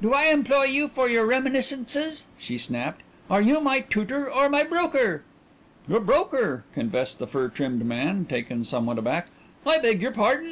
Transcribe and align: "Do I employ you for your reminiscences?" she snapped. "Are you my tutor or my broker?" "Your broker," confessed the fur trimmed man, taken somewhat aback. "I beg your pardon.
"Do 0.00 0.14
I 0.14 0.28
employ 0.32 0.62
you 0.62 0.88
for 0.88 1.10
your 1.10 1.26
reminiscences?" 1.26 2.24
she 2.38 2.56
snapped. 2.56 3.02
"Are 3.28 3.42
you 3.42 3.60
my 3.60 3.80
tutor 3.80 4.32
or 4.32 4.48
my 4.48 4.62
broker?" 4.62 5.24
"Your 5.86 6.00
broker," 6.00 6.64
confessed 6.72 7.18
the 7.18 7.26
fur 7.26 7.48
trimmed 7.50 7.84
man, 7.84 8.24
taken 8.24 8.64
somewhat 8.64 8.96
aback. 8.96 9.26
"I 9.66 9.76
beg 9.76 10.00
your 10.00 10.12
pardon. 10.12 10.42